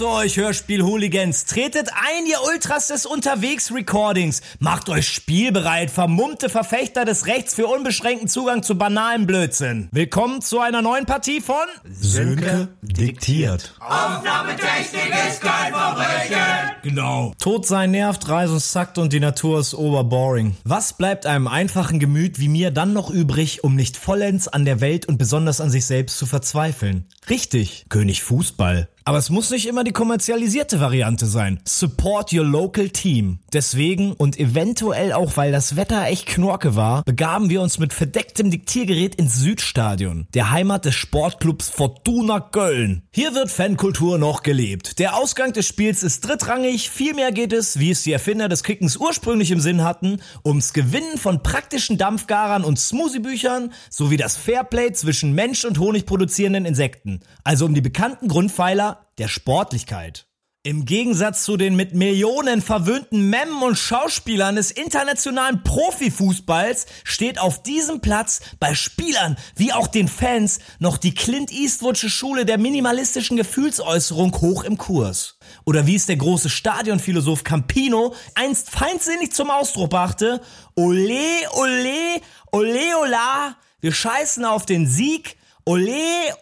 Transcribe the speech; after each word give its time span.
grüße 0.00 0.08
euch, 0.08 0.36
Hörspiel-Hooligans. 0.38 1.44
Tretet 1.44 1.90
ein, 1.92 2.24
ihr 2.26 2.38
Ultras 2.50 2.88
des 2.88 3.04
Unterwegs-Recordings. 3.04 4.40
Macht 4.58 4.88
euch 4.88 5.06
spielbereit, 5.06 5.90
vermummte 5.90 6.48
Verfechter 6.48 7.04
des 7.04 7.26
Rechts 7.26 7.52
für 7.52 7.66
unbeschränkten 7.66 8.26
Zugang 8.26 8.62
zu 8.62 8.78
banalen 8.78 9.26
Blödsinn. 9.26 9.88
Willkommen 9.92 10.40
zu 10.40 10.58
einer 10.58 10.80
neuen 10.80 11.04
Partie 11.04 11.42
von 11.42 11.56
Sönke 11.84 12.68
diktiert. 12.80 13.74
Aufnahmetechnik 13.80 15.12
ist 15.28 15.42
kein 15.42 15.74
Verbrechen. 15.74 16.38
Genau. 16.82 17.34
Tod 17.38 17.66
sein 17.66 17.90
nervt, 17.90 18.26
Reisen 18.26 18.58
zackt 18.58 18.96
und 18.96 19.12
die 19.12 19.20
Natur 19.20 19.60
ist 19.60 19.74
oberboring. 19.74 20.56
Was 20.64 20.94
bleibt 20.94 21.26
einem 21.26 21.46
einfachen 21.46 21.98
Gemüt 21.98 22.38
wie 22.38 22.48
mir 22.48 22.70
dann 22.70 22.94
noch 22.94 23.10
übrig, 23.10 23.64
um 23.64 23.76
nicht 23.76 23.98
vollends 23.98 24.48
an 24.48 24.64
der 24.64 24.80
Welt 24.80 25.04
und 25.06 25.18
besonders 25.18 25.60
an 25.60 25.70
sich 25.70 25.84
selbst 25.84 26.16
zu 26.16 26.24
verzweifeln? 26.24 27.04
Richtig, 27.28 27.84
König 27.90 28.22
Fußball. 28.22 28.88
Aber 29.10 29.18
es 29.18 29.28
muss 29.28 29.50
nicht 29.50 29.66
immer 29.66 29.82
die 29.82 29.90
kommerzialisierte 29.90 30.78
Variante 30.78 31.26
sein. 31.26 31.58
Support 31.64 32.32
your 32.32 32.44
local 32.44 32.90
team. 32.90 33.40
Deswegen 33.52 34.12
und 34.12 34.38
eventuell 34.38 35.12
auch, 35.12 35.36
weil 35.36 35.50
das 35.50 35.74
Wetter 35.74 36.04
echt 36.06 36.26
knorke 36.26 36.76
war, 36.76 37.02
begaben 37.02 37.50
wir 37.50 37.60
uns 37.60 37.80
mit 37.80 37.92
verdecktem 37.92 38.52
Diktiergerät 38.52 39.16
ins 39.16 39.34
Südstadion, 39.34 40.28
der 40.32 40.52
Heimat 40.52 40.84
des 40.84 40.94
Sportclubs 40.94 41.70
Fortuna 41.70 42.38
Köln. 42.38 43.02
Hier 43.10 43.34
wird 43.34 43.50
Fankultur 43.50 44.16
noch 44.16 44.44
gelebt. 44.44 45.00
Der 45.00 45.16
Ausgang 45.16 45.52
des 45.52 45.66
Spiels 45.66 46.04
ist 46.04 46.20
drittrangig, 46.20 46.88
vielmehr 46.88 47.32
geht 47.32 47.52
es, 47.52 47.80
wie 47.80 47.90
es 47.90 48.04
die 48.04 48.12
Erfinder 48.12 48.48
des 48.48 48.62
Kickens 48.62 48.96
ursprünglich 48.96 49.50
im 49.50 49.58
Sinn 49.58 49.82
hatten, 49.82 50.20
ums 50.44 50.72
Gewinnen 50.72 51.18
von 51.18 51.42
praktischen 51.42 51.98
Dampfgarern 51.98 52.62
und 52.62 52.78
Smoothiebüchern 52.78 53.72
sowie 53.90 54.18
das 54.18 54.36
Fairplay 54.36 54.92
zwischen 54.92 55.32
Mensch 55.32 55.64
und 55.64 55.80
Honig 55.80 56.06
produzierenden 56.06 56.64
Insekten. 56.64 57.18
Also 57.42 57.66
um 57.66 57.74
die 57.74 57.80
bekannten 57.80 58.28
Grundpfeiler 58.28 58.99
der 59.20 59.28
Sportlichkeit. 59.28 60.26
Im 60.62 60.84
Gegensatz 60.84 61.44
zu 61.44 61.56
den 61.56 61.76
mit 61.76 61.94
Millionen 61.94 62.60
verwöhnten 62.60 63.30
Memmen 63.30 63.62
und 63.62 63.76
Schauspielern 63.76 64.56
des 64.56 64.70
internationalen 64.70 65.62
Profifußballs 65.62 66.86
steht 67.04 67.38
auf 67.38 67.62
diesem 67.62 68.00
Platz 68.00 68.40
bei 68.58 68.74
Spielern 68.74 69.36
wie 69.56 69.72
auch 69.72 69.86
den 69.86 70.08
Fans 70.08 70.58
noch 70.78 70.96
die 70.98 71.14
Clint 71.14 71.50
Eastwoodsche 71.50 72.10
Schule 72.10 72.44
der 72.44 72.58
minimalistischen 72.58 73.36
Gefühlsäußerung 73.36 74.34
hoch 74.40 74.64
im 74.64 74.76
Kurs. 74.76 75.38
Oder 75.64 75.86
wie 75.86 75.96
es 75.96 76.06
der 76.06 76.16
große 76.16 76.50
Stadionphilosoph 76.50 77.44
Campino 77.44 78.14
einst 78.34 78.70
feindsinnig 78.70 79.32
zum 79.32 79.50
Ausdruck 79.50 79.90
brachte, 79.90 80.40
ole, 80.76 81.20
ole, 81.52 82.20
ole, 82.52 82.96
ola, 83.02 83.56
wir 83.80 83.92
scheißen 83.92 84.44
auf 84.44 84.66
den 84.66 84.86
Sieg, 84.86 85.36
ole, 85.64 85.92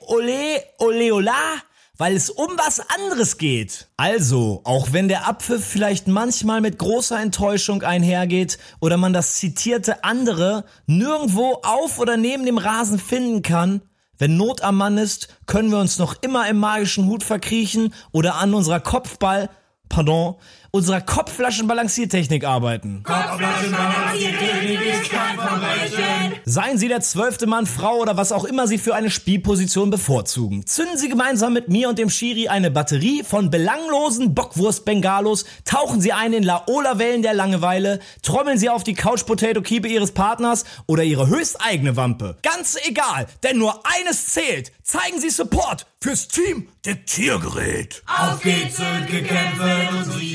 ole, 0.07 0.65
ole, 0.79 1.15
ola, 1.15 1.63
weil 1.99 2.15
es 2.15 2.31
um 2.31 2.49
was 2.57 2.81
anderes 2.89 3.37
geht. 3.37 3.89
Also, 3.97 4.61
auch 4.65 4.93
wenn 4.93 5.09
der 5.09 5.27
Abpfiff 5.27 5.65
vielleicht 5.65 6.07
manchmal 6.07 6.61
mit 6.61 6.79
großer 6.79 7.21
Enttäuschung 7.21 7.83
einhergeht 7.83 8.59
oder 8.81 8.97
man 8.97 9.13
das 9.13 9.35
zitierte 9.35 10.05
andere 10.05 10.65
nirgendwo 10.87 11.61
auf 11.65 11.99
oder 11.99 12.17
neben 12.17 12.47
dem 12.47 12.59
Rasen 12.59 13.01
finden 13.01 13.43
kann, 13.43 13.83
wenn 14.17 14.37
Not 14.37 14.63
am 14.63 14.77
Mann 14.77 14.97
ist, 14.99 15.29
können 15.47 15.71
wir 15.71 15.79
uns 15.79 15.99
noch 15.99 16.23
immer 16.23 16.49
im 16.49 16.59
magischen 16.59 17.07
Hut 17.07 17.23
verkriechen 17.23 17.93
oder 18.13 18.37
an 18.37 18.55
unserer 18.55 18.81
Kopfball, 18.81 19.51
pardon, 19.89 20.37
unserer 20.71 21.01
Kopfflaschenbalanciertechnik 21.01 22.45
arbeiten. 22.45 23.03
Kopfflaschenbalanciertechnik 23.03 24.81
ist 24.85 25.11
kein 25.11 25.37
Verbrechen. 25.39 26.35
Seien 26.45 26.79
Sie 26.79 26.89
der 26.89 27.01
zwölfte 27.01 27.47
Mann, 27.47 27.67
Frau 27.67 27.97
oder 27.99 28.17
was 28.17 28.33
auch 28.33 28.45
immer 28.45 28.67
Sie 28.67 28.79
für 28.79 28.95
eine 28.95 29.11
Spielposition 29.11 29.91
bevorzugen. 29.91 30.67
Zünden 30.67 30.99
Sie 30.99 31.09
gemeinsam 31.09 31.53
mit 31.53 31.69
mir 31.69 31.89
und 31.89 31.99
dem 31.99 32.11
Schiri 32.11 32.49
eine 32.49 32.71
Batterie 32.71 33.23
von 33.25 33.51
belanglosen 33.51 34.35
Bockwurst-Bengalos, 34.35 35.45
tauchen 35.65 36.01
Sie 36.01 36.13
ein 36.13 36.33
in 36.33 36.43
Laola-Wellen 36.43 37.23
der 37.23 37.35
Langeweile, 37.35 38.01
trommeln 38.23 38.59
Sie 38.59 38.69
auf 38.69 38.85
die 38.85 38.95
Couch-Potato-Kiepe 38.95 39.89
Ihres 39.89 40.13
Partners 40.13 40.65
oder 40.87 41.03
Ihre 41.03 41.29
höchsteigene 41.29 41.97
Wampe. 41.97 42.37
Ganz 42.43 42.77
egal, 42.87 43.27
denn 43.43 43.59
nur 43.59 43.83
eines 43.87 44.27
zählt. 44.27 44.73
Zeigen 44.83 45.21
Sie 45.21 45.31
Support 45.31 45.87
fürs 46.01 46.29
Team 46.29 46.69
Diktiergerät. 46.87 48.03
Auf 48.07 48.41
geht's 48.41 48.79
und 48.79 49.07
gekämpfen 49.07 49.89
und 49.99 50.13
siegen. 50.13 50.28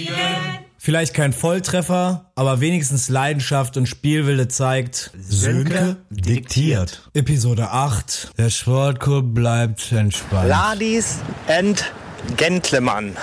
Vielleicht 0.85 1.13
kein 1.13 1.31
Volltreffer, 1.31 2.25
aber 2.35 2.59
wenigstens 2.59 3.07
Leidenschaft 3.07 3.77
und 3.77 3.87
Spielwille 3.87 4.49
zeigt. 4.49 5.11
Sönke 5.17 5.95
diktiert. 6.09 7.03
Episode 7.13 7.69
8. 7.69 8.31
Der 8.37 8.49
Sportclub 8.49 9.33
bleibt 9.33 9.93
entspannt. 9.93 10.49
Ladies 10.49 11.19
and 11.47 11.89
Gentlemen. 12.35 13.15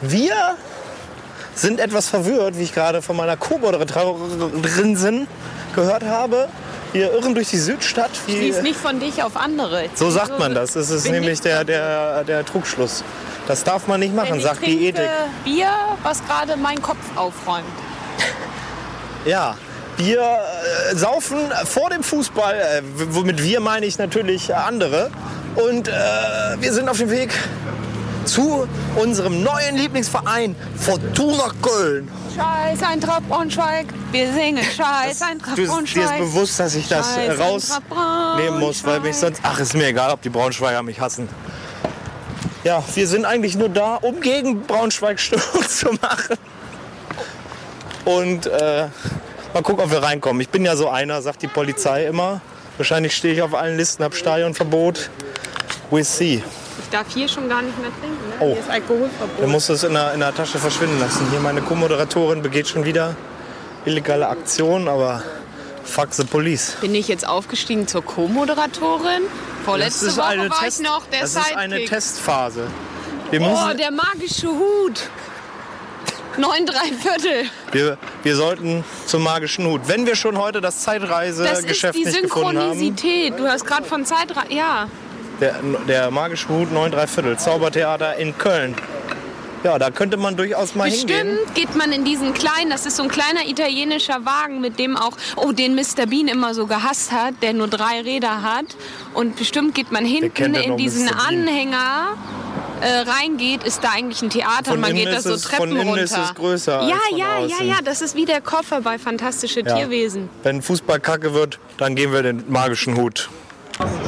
Wir 0.00 0.56
sind 1.54 1.78
etwas 1.78 2.08
verwirrt, 2.08 2.58
wie 2.58 2.64
ich 2.64 2.74
gerade 2.74 3.02
von 3.02 3.16
meiner 3.16 3.36
Co-Moderatorin 3.36 5.28
gehört 5.76 6.02
habe. 6.02 6.48
Wir 6.92 7.12
irren 7.12 7.36
durch 7.36 7.50
die 7.50 7.58
Südstadt. 7.58 8.10
Wie, 8.26 8.32
Schließ 8.32 8.62
nicht 8.62 8.80
von 8.80 8.98
dich 8.98 9.22
auf 9.22 9.36
andere. 9.36 9.84
so 9.94 10.10
sagt 10.10 10.40
man 10.40 10.56
das. 10.56 10.72
Das 10.72 10.90
ist 10.90 11.04
Bin 11.04 11.12
nämlich 11.12 11.40
der, 11.40 11.62
der, 11.62 12.24
der 12.24 12.44
Trugschluss. 12.44 13.04
Das 13.48 13.64
darf 13.64 13.86
man 13.88 14.00
nicht 14.00 14.14
machen, 14.14 14.40
sagt 14.40 14.64
die 14.66 14.86
Ethik. 14.86 15.08
Bier, 15.44 15.68
was 16.02 16.24
gerade 16.24 16.56
meinen 16.56 16.82
Kopf 16.82 16.98
aufräumt. 17.16 17.64
Ja, 19.24 19.54
wir 19.98 20.20
äh, 20.20 20.96
saufen 20.96 21.38
vor 21.64 21.90
dem 21.90 22.02
Fußball, 22.02 22.54
äh, 22.56 22.82
womit 23.10 23.40
wir 23.40 23.60
meine 23.60 23.86
ich 23.86 23.98
natürlich 23.98 24.52
andere. 24.52 25.12
Und 25.54 25.86
äh, 25.86 25.92
wir 26.58 26.72
sind 26.72 26.88
auf 26.88 26.98
dem 26.98 27.08
Weg 27.10 27.30
zu 28.24 28.66
unserem 28.96 29.44
neuen 29.44 29.76
Lieblingsverein 29.76 30.56
Fortuna 30.76 31.52
Köln. 31.62 32.10
Scheiß 32.34 32.82
Eintracht 32.82 33.28
Braunschweig, 33.28 33.86
wir 34.10 34.32
singen 34.32 34.64
Scheiß 34.76 35.22
Eintracht 35.22 35.52
Du, 35.52 35.56
dir 35.56 35.62
ist 35.64 35.70
Braunschweig. 35.70 36.18
bewusst, 36.18 36.58
dass 36.58 36.74
ich 36.74 36.88
das 36.88 37.14
Scheiß 37.14 37.38
rausnehmen 37.38 38.58
muss, 38.58 38.84
weil 38.84 38.98
mich 39.00 39.16
sonst... 39.16 39.40
Ach, 39.44 39.60
ist 39.60 39.74
mir 39.74 39.86
egal, 39.86 40.10
ob 40.10 40.20
die 40.22 40.30
Braunschweiger 40.30 40.82
mich 40.82 41.00
hassen. 41.00 41.28
Ja, 42.64 42.82
wir 42.94 43.08
sind 43.08 43.24
eigentlich 43.24 43.56
nur 43.56 43.68
da, 43.68 43.96
um 43.96 44.20
gegen 44.20 44.62
Braunschweig 44.62 45.18
Stimmung 45.18 45.68
zu 45.68 45.92
machen. 46.00 46.36
Und 48.04 48.46
äh, 48.46 48.88
mal 49.52 49.62
gucken, 49.62 49.84
ob 49.84 49.90
wir 49.90 50.02
reinkommen. 50.02 50.40
Ich 50.40 50.48
bin 50.48 50.64
ja 50.64 50.76
so 50.76 50.88
einer, 50.88 51.22
sagt 51.22 51.42
die 51.42 51.48
Polizei 51.48 52.06
immer. 52.06 52.40
Wahrscheinlich 52.76 53.16
stehe 53.16 53.34
ich 53.34 53.42
auf 53.42 53.54
allen 53.54 53.76
Listen, 53.76 54.04
habe 54.04 54.14
Stadionverbot. 54.14 55.10
We 55.90 56.04
see. 56.04 56.42
Ich 56.80 56.88
darf 56.90 57.06
hier 57.12 57.28
schon 57.28 57.48
gar 57.48 57.62
nicht 57.62 57.78
mehr 57.78 57.90
trinken. 58.00 58.28
Ne? 58.28 58.34
Oh. 58.40 58.52
Hier 58.52 58.60
ist 58.60 58.70
Alkoholverbot. 58.70 59.40
Der 59.40 59.48
muss 59.48 59.68
es 59.68 59.84
in 59.84 59.94
der, 59.94 60.14
in 60.14 60.20
der 60.20 60.34
Tasche 60.34 60.58
verschwinden 60.58 60.98
lassen. 61.00 61.26
Hier 61.30 61.40
meine 61.40 61.60
Co-Moderatorin 61.62 62.42
begeht 62.42 62.68
schon 62.68 62.84
wieder 62.84 63.14
illegale 63.84 64.28
Aktionen, 64.28 64.88
aber 64.88 65.22
fuck 65.84 66.08
the 66.12 66.24
police. 66.24 66.76
Bin 66.80 66.94
ich 66.94 67.08
jetzt 67.08 67.26
aufgestiegen 67.26 67.88
zur 67.88 68.04
Co-Moderatorin? 68.04 69.22
Vorletzte 69.64 70.16
Woche 70.16 70.50
war 70.50 70.66
ich 70.68 70.78
noch 70.80 71.06
der 71.06 71.22
das 71.22 71.32
Sidekick. 71.34 71.50
ist 71.52 71.58
eine 71.58 71.84
Testphase. 71.84 72.66
Wir, 73.30 73.40
oh, 73.40 73.74
der 73.76 73.90
magische 73.90 74.48
Hut. 74.48 75.08
Neun, 76.36 76.66
drei 76.66 76.92
Viertel. 76.98 77.50
wir, 77.72 77.98
wir 78.22 78.36
sollten 78.36 78.84
zum 79.06 79.22
magischen 79.22 79.66
Hut. 79.66 79.82
Wenn 79.86 80.06
wir 80.06 80.16
schon 80.16 80.38
heute 80.38 80.60
das 80.60 80.74
Das 80.74 80.78
ist 80.78 80.84
Zeitreisegeschäft 80.84 81.94
die 81.98 82.04
nicht 82.04 82.22
gefunden 82.22 82.58
haben, 82.58 82.78
Synchronisität. 82.78 83.38
Du 83.38 83.46
hast 83.46 83.66
gerade 83.66 83.84
von 83.84 84.04
Zeitre... 84.04 84.42
Ja. 84.48 84.88
der, 85.40 85.56
der 85.86 86.10
magische 86.10 86.48
Hut 86.48 86.72
9 86.72 86.90
3 86.90 87.06
Viertel, 87.06 87.38
Zaubertheater 87.38 88.16
in 88.16 88.36
Köln. 88.38 88.74
Ja, 89.64 89.78
da 89.78 89.90
könnte 89.90 90.16
man 90.16 90.36
durchaus 90.36 90.74
mal 90.74 90.90
hingehen. 90.90 91.36
Bestimmt 91.36 91.54
geht 91.54 91.76
man 91.76 91.92
in 91.92 92.04
diesen 92.04 92.34
kleinen, 92.34 92.70
das 92.70 92.84
ist 92.86 92.96
so 92.96 93.04
ein 93.04 93.08
kleiner 93.08 93.46
italienischer 93.46 94.24
Wagen, 94.24 94.60
mit 94.60 94.78
dem 94.78 94.96
auch, 94.96 95.12
oh, 95.36 95.52
den 95.52 95.74
Mr. 95.74 96.06
Bean 96.08 96.26
immer 96.28 96.54
so 96.54 96.66
gehasst 96.66 97.12
hat, 97.12 97.34
der 97.42 97.52
nur 97.52 97.68
drei 97.68 98.00
Räder 98.00 98.42
hat. 98.42 98.66
Und 99.14 99.36
bestimmt 99.36 99.74
geht 99.74 99.92
man 99.92 100.04
hinten 100.04 100.54
ja 100.54 100.60
in 100.60 100.76
diesen. 100.76 101.08
Anhänger. 101.08 102.16
Äh, 102.80 103.08
reingeht, 103.08 103.62
ist 103.62 103.84
da 103.84 103.90
eigentlich 103.94 104.20
ein 104.22 104.30
Theater. 104.30 104.72
Von 104.72 104.80
man 104.80 104.92
geht 104.92 105.06
da 105.06 105.20
so 105.20 105.36
Treppen 105.36 105.68
von 105.76 105.86
runter. 105.88 106.02
ist 106.02 106.16
es 106.18 106.34
größer 106.34 106.82
Ja, 106.82 106.98
ja, 107.12 107.16
ja, 107.16 107.38
außen. 107.38 107.68
ja. 107.68 107.76
Das 107.84 108.02
ist 108.02 108.16
wie 108.16 108.24
der 108.24 108.40
Koffer 108.40 108.80
bei 108.80 108.98
Fantastische 108.98 109.60
Ja. 109.60 109.76
Tierwesen. 109.76 110.28
Wenn 110.42 110.60
Fußball 110.62 110.98
kacke 110.98 111.32
wird, 111.32 111.60
dann 111.76 111.94
gehen 111.94 112.12
wir 112.12 112.24
den 112.24 112.42
magischen 112.50 112.96
Hut. 112.96 113.30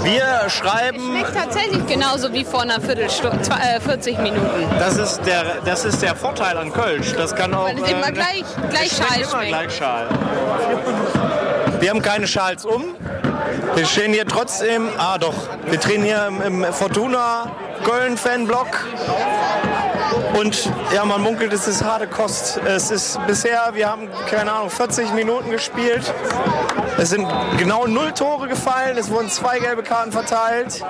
Wir 0.02 0.48
schreiben, 0.48 1.00
Schmeckt 1.00 1.34
tatsächlich 1.34 1.86
genauso 1.86 2.32
wie 2.32 2.44
vor 2.44 2.62
einer 2.62 2.80
Viertelstunde, 2.80 3.38
äh, 3.38 3.80
40 3.80 4.18
Minuten. 4.18 4.66
das 4.78 4.98
ist, 4.98 5.20
der, 5.26 5.44
das 5.64 5.84
ist 5.84 6.02
der 6.02 6.14
Vorteil 6.14 6.56
an 6.56 6.72
Kölsch. 6.72 7.12
Das 7.14 7.34
kann 7.34 7.54
auch. 7.54 7.66
Weil 7.66 7.82
es 7.82 7.90
immer 7.90 8.12
gleich, 8.12 8.44
gleich 8.70 8.92
schmeckt 8.92 9.30
schal 9.30 9.42
immer 9.42 9.46
gleich 9.46 9.76
Schal. 9.76 10.08
Wir 11.80 11.90
haben 11.90 12.02
keine 12.02 12.26
Schals 12.26 12.64
um. 12.64 12.96
Wir 13.74 13.86
stehen 13.86 14.12
hier 14.12 14.26
trotzdem. 14.26 14.88
Ah, 14.98 15.18
doch. 15.18 15.34
Wir 15.66 15.78
drehen 15.78 16.02
hier 16.02 16.26
im, 16.26 16.40
im 16.62 16.72
Fortuna 16.72 17.50
Köln 17.84 18.16
Fanblock. 18.16 18.86
Und 20.38 20.70
ja, 20.94 21.04
man 21.04 21.22
munkelt, 21.22 21.52
es 21.52 21.68
ist 21.68 21.84
harte 21.84 22.06
Kost. 22.06 22.60
Es 22.66 22.90
ist 22.90 23.18
bisher, 23.26 23.70
wir 23.72 23.88
haben, 23.88 24.08
keine 24.28 24.52
Ahnung, 24.52 24.70
40 24.70 25.12
Minuten 25.14 25.50
gespielt. 25.50 26.12
Es 26.98 27.10
sind 27.10 27.26
genau 27.58 27.86
null 27.86 28.12
Tore 28.12 28.48
gefallen. 28.48 28.96
Es 28.96 29.10
wurden 29.10 29.28
zwei 29.28 29.58
gelbe 29.58 29.82
Karten 29.82 30.12
verteilt. 30.12 30.84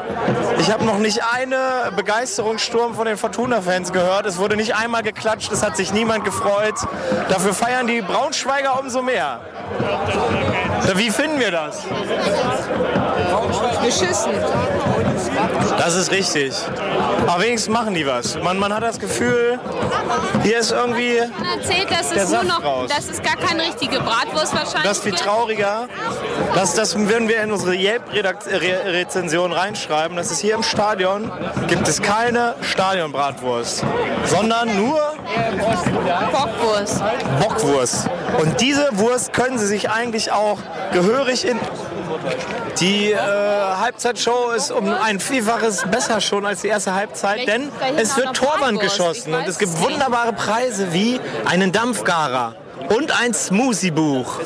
Ich 0.58 0.70
habe 0.70 0.84
noch 0.84 0.98
nicht 0.98 1.22
eine 1.24 1.92
Begeisterungssturm 1.96 2.94
von 2.94 3.06
den 3.06 3.16
Fortuna-Fans 3.16 3.92
gehört. 3.92 4.26
Es 4.26 4.38
wurde 4.38 4.56
nicht 4.56 4.74
einmal 4.74 5.02
geklatscht. 5.02 5.50
Es 5.52 5.62
hat 5.62 5.76
sich 5.76 5.92
niemand 5.92 6.24
gefreut. 6.24 6.74
Dafür 7.28 7.54
feiern 7.54 7.86
die 7.86 8.02
Braunschweiger 8.02 8.78
umso 8.80 9.02
mehr. 9.02 9.40
Wie 10.94 11.10
finden 11.10 11.40
wir 11.40 11.50
das? 11.50 11.84
Beschissen. 13.82 14.32
Das 15.78 15.94
ist 15.94 16.10
richtig. 16.10 16.54
Aber 17.26 17.42
wenigstens 17.42 17.72
machen 17.72 17.94
die 17.94 18.06
was. 18.06 18.38
Man, 18.42 18.58
man 18.58 18.72
hat 18.74 18.82
das 18.82 18.98
Gefühl, 19.04 19.58
hier 20.42 20.58
ist 20.58 20.72
irgendwie 20.72 21.20
Man 21.38 21.58
erzählt, 21.58 21.90
dass 21.90 22.10
es 22.12 22.30
nur 22.30 22.44
noch, 22.44 22.64
raus. 22.64 22.90
dass 22.94 23.08
es 23.08 23.22
gar 23.22 23.36
keine 23.36 23.62
richtige 23.62 24.00
Bratwurst 24.00 24.54
wahrscheinlich 24.54 24.82
das 24.82 25.00
viel 25.00 25.12
gibt. 25.12 25.24
trauriger. 25.24 25.88
Das, 26.54 26.74
das 26.74 26.96
würden 26.98 27.28
wir 27.28 27.42
in 27.42 27.52
unsere 27.52 27.74
Yelp-Rezension 27.74 29.52
reinschreiben. 29.52 30.16
Das 30.16 30.30
ist 30.30 30.40
hier 30.40 30.54
im 30.54 30.62
Stadion 30.62 31.30
gibt 31.66 31.86
es 31.86 32.00
keine 32.00 32.54
Stadionbratwurst, 32.62 33.84
sondern 34.26 34.76
nur 34.76 35.00
Bockwurst. 36.32 37.02
Bockwurst. 37.40 38.08
Und 38.40 38.60
diese 38.60 38.88
Wurst 38.92 39.32
können 39.32 39.58
Sie 39.58 39.66
sich 39.66 39.90
eigentlich 39.90 40.32
auch 40.32 40.58
gehörig 40.92 41.46
in. 41.46 41.58
Die 42.80 43.12
äh, 43.12 43.16
Halbzeitshow 43.16 44.50
ist 44.56 44.70
um 44.70 44.88
ein 44.88 45.20
Vielfaches 45.20 45.84
besser 45.90 46.20
schon 46.20 46.44
als 46.44 46.62
die 46.62 46.68
erste 46.68 46.94
Halbzeit, 46.94 47.46
denn 47.46 47.70
es 47.96 48.16
wird 48.16 48.34
Torwand 48.36 48.80
geschossen 48.80 49.34
und 49.34 49.46
es 49.46 49.58
gibt 49.58 49.80
wunderbare 49.80 50.32
Preise 50.32 50.92
wie 50.92 51.20
einen 51.44 51.72
Dampfgarer 51.72 52.54
und 52.88 53.18
ein 53.20 53.32
Smoothie-Buch. 53.32 54.40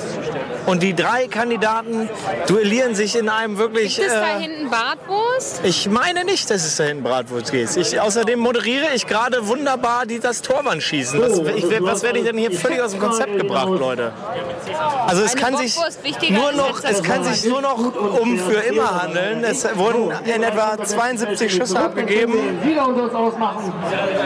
Und 0.68 0.82
die 0.82 0.94
drei 0.94 1.28
Kandidaten 1.28 2.10
duellieren 2.46 2.94
sich 2.94 3.16
in 3.16 3.30
einem 3.30 3.56
wirklich. 3.56 3.96
Gibt 3.96 4.08
es 4.08 4.12
da 4.14 4.36
Äh, 4.38 4.42
hinten 4.42 4.68
Bratwurst? 4.68 5.60
ich 5.64 5.88
meine 5.88 6.24
nicht, 6.24 6.50
dass 6.50 6.62
es 6.66 6.76
da 6.76 6.84
hinten 6.84 7.04
Bratwurst 7.04 7.50
geht. 7.50 7.74
Ich, 7.74 7.98
außerdem 7.98 8.38
moderiere 8.38 8.88
ich 8.94 9.06
gerade 9.06 9.48
wunderbar 9.48 10.04
die, 10.04 10.20
das 10.20 10.42
Torwandschießen. 10.42 11.22
Was, 11.22 11.38
ich, 11.38 11.64
was 11.82 12.02
werde 12.02 12.18
ich 12.18 12.26
denn 12.26 12.36
hier 12.36 12.52
völlig 12.52 12.82
aus 12.82 12.90
dem 12.90 13.00
Konzept 13.00 13.38
gebracht, 13.38 13.70
Leute? 13.70 14.12
Also 15.06 15.22
es 15.22 15.32
Eine 15.32 15.40
kann 15.40 15.56
sich 15.56 15.74
nur 16.28 16.52
noch, 16.52 16.84
es 16.84 17.02
kann 17.02 17.24
sich 17.24 17.50
nur 17.50 17.62
noch 17.62 17.78
um 18.20 18.38
für 18.38 18.60
immer 18.60 19.02
handeln. 19.02 19.44
Es 19.44 19.66
wurden 19.74 20.12
in 20.26 20.42
etwa 20.42 20.76
72 20.84 21.50
Schüsse 21.50 21.80
abgegeben 21.80 22.34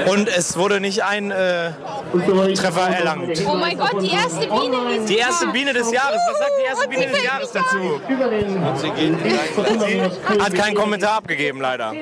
und 0.08 0.28
es 0.28 0.56
wurde 0.56 0.80
nicht 0.80 1.04
ein 1.04 1.30
äh, 1.30 1.70
Treffer 2.56 2.88
erlangt. 2.88 3.40
Oh 3.46 3.54
mein 3.54 3.78
Gott, 3.78 4.02
die 4.02 4.10
erste 4.10 4.46
Biene. 4.48 4.96
ist 4.96 5.08
Die 5.08 5.18
erste 5.18 5.46
da. 5.46 5.52
Biene 5.52 5.72
des 5.72 5.92
Jahres. 5.92 6.18
Was 6.32 6.38
sagt 6.38 6.52
die 6.58 6.64
erste 6.64 6.84
Und 6.84 6.90
Biene 6.90 7.06
sie 7.06 7.12
des 7.12 7.24
Jahres 7.24 7.52
dazu? 7.52 8.00
Hat 10.42 10.54
keinen 10.54 10.74
Kommentar 10.74 11.16
abgegeben, 11.16 11.60
leider. 11.60 11.92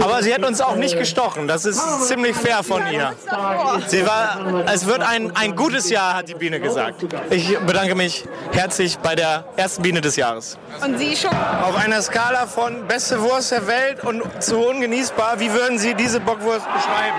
Aber 0.00 0.22
sie 0.22 0.34
hat 0.34 0.44
uns 0.44 0.60
auch 0.60 0.76
nicht 0.76 0.98
gestochen. 0.98 1.46
Das 1.46 1.64
ist 1.64 2.08
ziemlich 2.08 2.36
fair 2.36 2.62
von 2.62 2.82
ihr. 2.90 3.12
Sie 3.86 4.06
war, 4.06 4.64
es 4.72 4.86
wird 4.86 5.02
ein, 5.02 5.34
ein 5.36 5.54
gutes 5.54 5.90
Jahr, 5.90 6.14
hat 6.14 6.28
die 6.28 6.34
Biene 6.34 6.60
gesagt. 6.60 7.04
Ich 7.30 7.58
bedanke 7.60 7.94
mich 7.94 8.24
herzlich 8.52 8.98
bei 8.98 9.14
der 9.14 9.44
ersten 9.56 9.82
Biene 9.82 10.00
des 10.00 10.16
Jahres. 10.16 10.58
Und 10.84 10.98
sie 10.98 11.16
schon. 11.16 11.30
Auf 11.30 11.76
einer 11.76 12.02
Skala 12.02 12.46
von 12.46 12.86
beste 12.86 13.20
Wurst 13.20 13.52
der 13.52 13.66
Welt 13.66 14.04
und 14.04 14.22
zu 14.42 14.58
ungenießbar, 14.58 15.38
wie 15.38 15.52
würden 15.52 15.78
Sie 15.78 15.94
diese 15.94 16.20
Bockwurst 16.20 16.66
beschreiben? 16.72 17.16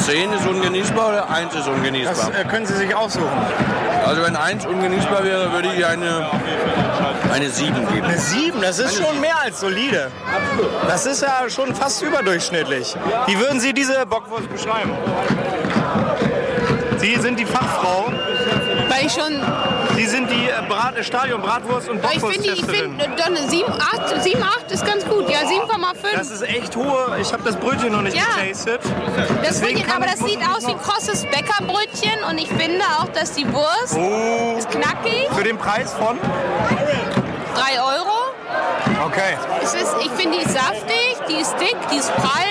10 0.00 0.32
ist 0.32 0.46
ungenießbar 0.46 1.08
oder 1.08 1.30
1 1.30 1.54
ist 1.54 1.66
Das 1.66 1.68
ungenießbar? 1.68 2.30
äh, 2.40 2.44
können 2.44 2.66
Sie 2.66 2.74
sich 2.74 2.94
aussuchen. 2.94 3.28
Also 4.06 4.22
wenn 4.22 4.34
1 4.36 4.66
ungenießbar 4.66 5.24
wäre, 5.24 5.52
würde 5.52 5.68
ich 5.76 5.84
eine, 5.84 6.26
eine 7.32 7.50
7 7.50 7.74
geben. 7.88 8.06
Eine 8.06 8.18
7, 8.18 8.60
das 8.60 8.78
ist 8.78 8.96
schon 9.02 9.20
mehr 9.20 9.38
als 9.44 9.60
solide. 9.60 10.10
Das 10.88 11.06
ist 11.06 11.22
ja 11.22 11.48
schon 11.48 11.74
fast 11.74 12.02
überdurchschnittlich. 12.02 12.96
Wie 13.26 13.38
würden 13.38 13.60
Sie 13.60 13.72
diese 13.74 14.04
Bockwurst 14.06 14.50
beschreiben? 14.50 14.92
Sie 16.98 17.16
sind 17.16 17.38
die 17.38 17.46
Fachfrau. 17.46 18.12
Weil 18.88 19.06
ich 19.06 19.12
schon. 19.12 19.40
Sie 19.96 20.06
sind 20.06 20.30
die 20.30 20.48
äh, 20.48 20.62
Brat 20.68 20.94
Stadion 21.04 21.42
Bratwurst 21.42 21.88
und 21.88 22.00
finde, 22.06 22.52
ich 22.52 22.64
finde, 22.64 23.08
doch 23.16 23.26
eine 23.26 23.48
7, 23.48 23.70
8, 23.72 24.22
7, 24.22 24.42
8 24.42 24.70
ist 24.72 24.86
ganz 24.86 25.04
gut. 25.06 25.28
Ja, 25.28 25.40
7,5. 25.40 26.16
Das 26.16 26.30
ist 26.30 26.42
echt 26.42 26.74
hohe. 26.76 27.16
Ich 27.20 27.32
habe 27.32 27.42
das 27.44 27.56
Brötchen 27.56 27.92
noch 27.92 28.02
nicht 28.02 28.16
Ja. 28.16 28.22
getastet. 28.42 28.80
Das 29.42 29.60
Brötchen, 29.60 29.84
aber 29.94 30.06
das 30.06 30.18
sieht 30.20 30.40
aus 30.46 30.66
wie 30.66 30.74
krosses 30.74 31.24
Bäckerbrötchen 31.26 32.24
und 32.28 32.38
ich 32.38 32.48
finde 32.48 32.84
auch, 32.98 33.08
dass 33.08 33.32
die 33.32 33.46
Wurst 33.52 33.96
Oh, 33.96 34.56
ist 34.58 34.70
knackig, 34.70 35.28
für 35.32 35.44
den 35.44 35.58
Preis 35.58 35.92
von? 35.94 36.18
3 37.54 37.80
Euro. 37.82 38.16
Okay. 39.06 39.36
Es 39.62 39.74
ist, 39.74 39.94
ich 40.04 40.10
finde, 40.12 40.38
die 40.38 40.44
ist 40.44 40.52
saftig, 40.52 41.16
die 41.28 41.40
ist 41.40 41.54
dick, 41.60 41.76
die 41.92 41.96
ist 41.96 42.14
prall, 42.16 42.46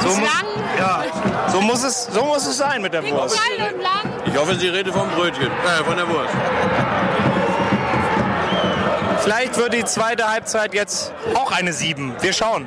die 0.00 0.04
So 0.04 0.08
ist 0.10 0.20
lang, 0.20 0.55
ja, 0.78 1.04
so 1.48 1.60
muss 1.60 1.82
es, 1.82 2.04
so 2.12 2.24
muss 2.24 2.46
es 2.46 2.58
sein 2.58 2.82
mit 2.82 2.92
der 2.92 3.08
Wurst. 3.10 3.38
Ich 4.26 4.36
hoffe, 4.36 4.54
Sie 4.56 4.68
reden 4.68 4.92
vom 4.92 5.08
Brötchen, 5.10 5.46
äh, 5.46 5.84
von 5.84 5.96
der 5.96 6.08
Wurst. 6.08 6.34
Vielleicht 9.20 9.56
wird 9.56 9.74
die 9.74 9.84
zweite 9.84 10.30
Halbzeit 10.30 10.72
jetzt 10.74 11.12
auch 11.34 11.50
eine 11.50 11.72
7. 11.72 12.14
Wir 12.20 12.32
schauen. 12.32 12.66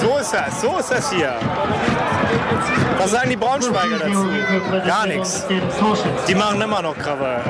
So 0.00 0.18
ist 0.18 0.32
das, 0.32 0.60
so 0.60 0.78
ist 0.78 0.90
das 0.90 1.12
hier. 1.12 1.38
Was 2.98 3.10
sagen 3.10 3.30
die 3.30 3.36
Braunschweiger 3.36 3.98
dazu? 3.98 4.28
Gar 4.86 5.06
nichts. 5.06 5.46
Die 6.28 6.34
machen 6.34 6.60
immer 6.60 6.82
noch 6.82 6.96
Krawall. 6.98 7.40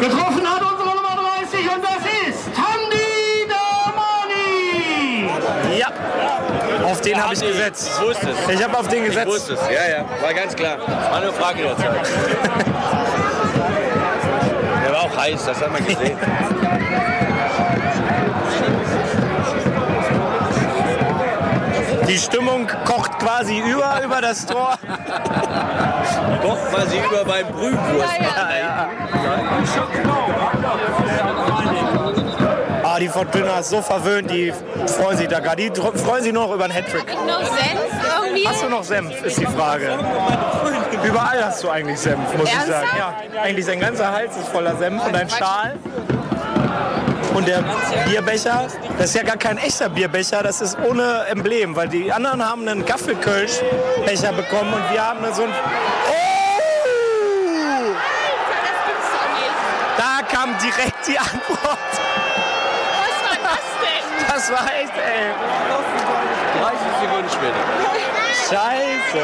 Getroffen 0.00 0.46
hat 0.46 0.62
unsere 0.62 0.88
Nummer 0.96 1.16
30 1.50 1.60
und 1.74 1.82
das 1.84 2.04
ist 2.28 2.46
Tandi 2.54 3.46
Damani! 3.48 5.30
Ja, 5.78 5.88
auf 6.86 7.00
den 7.00 7.22
habe 7.22 7.34
ich 7.34 7.40
gesetzt. 7.40 7.90
Ich 7.94 8.00
wusste 8.06 8.28
es. 8.30 8.54
Ich 8.54 8.62
habe 8.64 8.78
auf 8.78 8.88
den 8.88 9.02
Ich 9.02 9.08
gesetzt. 9.10 9.26
wusste 9.26 9.52
es, 9.54 9.60
ja, 9.68 9.98
ja, 9.98 10.04
war 10.22 10.32
ganz 10.34 10.54
klar. 10.54 10.78
War 10.78 11.20
eine 11.20 11.32
Frage 11.32 11.62
der 11.62 11.76
Zeit. 11.76 11.90
Der 14.84 14.92
war 14.94 15.02
auch 15.02 15.16
heiß, 15.16 15.44
das 15.44 15.60
hat 15.60 15.70
man 15.72 15.84
gesehen. 15.84 16.16
Die 22.08 22.18
Stimmung 22.18 22.66
kocht 22.86 23.18
quasi 23.18 23.58
über, 23.58 24.00
über 24.02 24.20
das 24.20 24.46
Tor. 24.46 24.78
Doch 26.42 26.58
quasi 26.70 26.98
über 26.98 27.24
beim 27.24 27.46
Brühwurst. 27.48 28.08
Ah, 32.82 32.98
die 32.98 33.08
Fortuna 33.08 33.58
ist 33.58 33.70
so 33.70 33.82
verwöhnt, 33.82 34.30
die 34.30 34.52
freuen 34.86 35.18
sich 35.18 35.28
da 35.28 35.40
gerade. 35.40 35.70
Die 35.70 35.80
freuen 35.80 36.22
sich 36.22 36.32
nur 36.32 36.46
noch 36.46 36.54
über 36.54 36.64
einen 36.64 36.72
Hattrick. 36.72 37.06
Noch 37.26 37.44
Senf 37.44 37.80
irgendwie. 38.24 38.48
Hast 38.48 38.62
du 38.62 38.68
noch 38.68 38.84
Senf, 38.84 39.22
ist 39.22 39.38
die 39.38 39.46
Frage. 39.46 39.98
Überall 41.04 41.44
hast 41.44 41.62
du 41.62 41.68
eigentlich 41.68 42.00
Senf, 42.00 42.34
muss 42.36 42.48
ich 42.48 42.60
sagen. 42.60 42.88
Ja, 42.96 43.14
eigentlich 43.42 43.66
dein 43.66 43.80
ganzer 43.80 44.10
Hals 44.12 44.36
ist 44.36 44.48
voller 44.48 44.76
Senf 44.76 45.04
und 45.04 45.14
dein 45.14 45.28
Schal. 45.28 45.76
Und 47.38 47.46
der 47.46 47.62
Bierbecher, 48.04 48.66
das 48.98 49.10
ist 49.10 49.14
ja 49.14 49.22
gar 49.22 49.36
kein 49.36 49.58
echter 49.58 49.88
Bierbecher, 49.88 50.42
das 50.42 50.60
ist 50.60 50.76
ohne 50.80 51.24
Emblem, 51.28 51.76
weil 51.76 51.86
die 51.86 52.12
anderen 52.12 52.44
haben 52.44 52.66
einen 52.66 52.84
Gaffelkölsch-Becher 52.84 54.32
bekommen 54.32 54.74
und 54.74 54.92
wir 54.92 55.06
haben 55.06 55.20
so 55.32 55.44
einen... 55.44 55.52
Oh! 55.52 56.16
Das 58.50 58.86
gibt's 58.86 59.10
doch 59.14 59.28
nicht. 59.38 59.54
Da 59.98 60.18
kam 60.26 60.58
direkt 60.58 61.06
die 61.06 61.16
Antwort. 61.16 61.78
Was 62.98 63.22
war 63.22 63.38
das 63.44 63.66
denn? 63.84 64.04
Das 64.34 64.50
war 64.50 64.66
echt, 64.74 64.96
ey. 64.96 65.30
30 66.60 66.78
Sekunden 67.00 67.30
später. 67.30 67.62
Scheiße. 68.50 69.22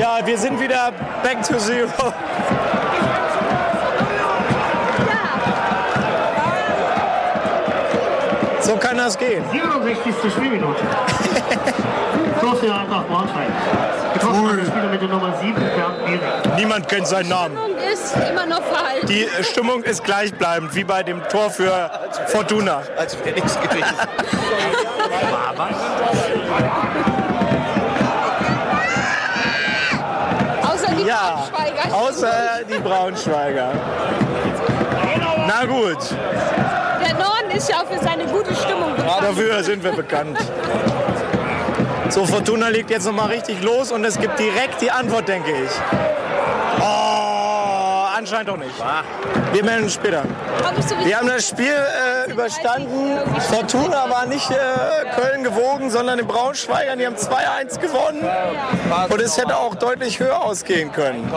Ja, 0.00 0.24
wir 0.24 0.38
sind 0.38 0.60
wieder 0.60 0.92
back 1.24 1.42
to 1.42 1.58
zero. 1.58 2.14
So 8.68 8.76
kann 8.76 8.98
das 8.98 9.16
gehen. 9.16 9.42
67. 9.50 10.30
Spielminute. 10.30 10.80
Für 12.60 12.74
Eintracht 12.74 13.08
Braunschweig. 13.08 13.46
Getroffen 14.12 14.56
der 14.58 14.64
Spieler 14.66 14.88
mit 14.90 15.00
der 15.00 15.08
Nummer 15.08 15.32
7, 15.40 15.54
Bernd 15.54 15.98
Behring. 16.04 16.20
Niemand 16.56 16.86
kennt 16.88 17.06
seinen 17.06 17.30
Namen. 17.30 17.56
Ist 17.90 18.14
immer 18.30 18.44
noch 18.44 18.62
verhalten. 18.62 19.06
Die 19.06 19.26
Stimmung 19.42 19.82
ist 19.84 20.04
gleichbleibend, 20.04 20.74
wie 20.74 20.84
bei 20.84 21.02
dem 21.02 21.22
Tor 21.28 21.48
für 21.50 21.90
Fortuna. 22.26 22.82
Als 22.98 23.16
wäre 23.24 23.36
nichts 23.36 23.58
gewesen. 23.58 23.84
Außer 30.62 30.94
die 30.94 31.04
Ja, 31.04 31.48
Braunschweiger. 31.52 31.94
außer 31.96 32.32
die 32.68 32.78
Braunschweiger. 32.78 33.68
Na 35.46 35.64
gut, 35.64 35.98
Der 37.08 37.16
Norden 37.16 37.50
ist 37.56 37.70
ja 37.70 37.76
auch 37.76 37.86
für 37.86 37.98
seine 38.04 38.26
gute 38.26 38.54
Stimmung 38.54 38.90
ja, 38.90 39.02
bekannt. 39.02 39.22
dafür 39.22 39.62
sind 39.64 39.82
wir 39.82 39.92
bekannt. 39.92 40.38
So, 42.10 42.26
Fortuna 42.26 42.68
legt 42.68 42.90
jetzt 42.90 43.06
nochmal 43.06 43.28
richtig 43.28 43.62
los 43.62 43.92
und 43.92 44.04
es 44.04 44.18
gibt 44.18 44.38
direkt 44.38 44.82
die 44.82 44.90
Antwort, 44.90 45.26
denke 45.26 45.50
ich. 45.50 45.70
Oh, 46.80 48.04
anscheinend 48.14 48.48
doch 48.50 48.56
nicht. 48.58 48.74
Wir 49.52 49.64
melden 49.64 49.84
uns 49.84 49.94
später. 49.94 50.22
Wir 51.04 51.18
haben 51.18 51.28
das 51.28 51.48
Spiel 51.48 51.72
äh, 52.26 52.30
überstanden. 52.30 53.18
Fortuna 53.50 54.10
war 54.10 54.26
nicht 54.26 54.50
äh, 54.50 54.54
Köln 55.14 55.44
gewogen, 55.44 55.90
sondern 55.90 56.18
die 56.18 56.24
Braunschweigern. 56.24 56.98
Die 56.98 57.06
haben 57.06 57.16
2-1 57.16 57.78
gewonnen. 57.78 58.22
Und 59.08 59.20
es 59.20 59.38
hätte 59.38 59.56
auch 59.56 59.74
deutlich 59.76 60.20
höher 60.20 60.42
ausgehen 60.42 60.92
können. 60.92 61.32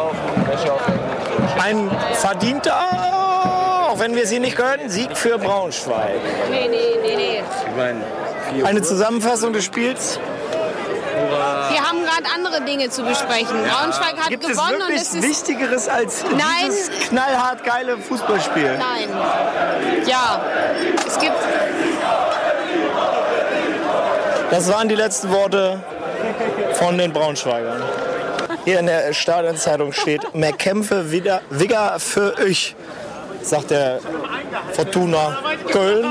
Ein 1.62 1.90
verdienter, 2.14 2.74
wenn 4.02 4.16
wir 4.16 4.26
sie 4.26 4.40
nicht 4.40 4.58
gehörten, 4.58 4.90
Sieg 4.90 5.16
für 5.16 5.38
Braunschweig. 5.38 6.20
Nee, 6.50 6.68
nee, 6.68 6.98
nee, 7.04 7.42
nee. 8.56 8.64
Eine 8.64 8.82
Zusammenfassung 8.82 9.54
des 9.54 9.64
Spiels. 9.64 10.20
Wir 11.70 11.88
haben 11.88 12.00
gerade 12.04 12.26
andere 12.34 12.62
Dinge 12.62 12.90
zu 12.90 13.04
besprechen. 13.04 13.64
Braunschweig 13.64 14.18
hat 14.18 14.30
Gibt 14.30 14.44
es 14.44 14.50
gewonnen 14.50 14.82
und 14.82 14.90
wirklich 14.90 15.02
es 15.02 15.14
ist. 15.14 15.22
Wichtigeres 15.22 15.88
als 15.88 16.24
Nein. 16.24 16.42
dieses 16.66 16.90
knallhart 17.10 17.64
geile 17.64 17.98
Fußballspiel? 18.00 18.78
Nein. 18.78 19.10
Ja. 20.08 20.42
Es 21.06 21.20
gibt. 21.20 21.36
Das 24.50 24.72
waren 24.72 24.90
die 24.90 24.96
letzten 24.96 25.32
Worte 25.32 25.80
von 26.74 26.98
den 26.98 27.14
Braunschweigern. 27.14 27.84
Hier 28.66 28.80
in 28.80 28.88
der 28.88 29.14
Stadionzeitung 29.14 29.94
steht, 29.94 30.34
mehr 30.34 30.54
Kämpfe 30.54 31.12
wieder, 31.12 31.42
Wigger 31.52 32.00
für 32.00 32.38
euch, 32.40 32.76
sagt 33.44 33.72
der 33.72 34.00
Fortuna 34.74 35.38
Köln. 35.72 36.06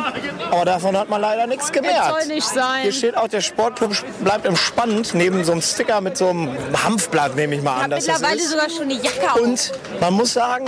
Aber 0.51 0.65
davon 0.65 0.97
hat 0.97 1.09
man 1.09 1.21
leider 1.21 1.47
nichts 1.47 1.71
gemerkt. 1.71 2.11
soll 2.11 2.27
nicht 2.35 2.47
sein. 2.49 2.83
Hier 2.83 2.93
steht 2.93 3.17
auch, 3.17 3.29
der 3.29 3.41
Sportclub 3.41 3.93
bleibt 4.21 4.47
entspannt, 4.47 5.15
neben 5.15 5.45
so 5.45 5.53
einem 5.53 5.63
Sticker 5.63 6.01
mit 6.01 6.17
so 6.17 6.29
einem 6.29 6.57
Hanfblatt, 6.85 7.37
nehme 7.37 7.55
ich 7.55 7.63
mal 7.63 7.81
an. 7.83 7.91
das 7.91 8.07
mittlerweile 8.07 8.41
sogar 8.41 8.69
schon 8.69 8.83
eine 8.83 8.95
Jacke 8.95 9.33
auf. 9.33 9.41
Und 9.41 9.73
man 10.01 10.15
muss 10.15 10.33
sagen, 10.33 10.67